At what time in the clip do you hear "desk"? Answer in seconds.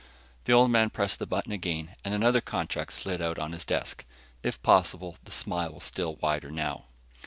3.63-4.03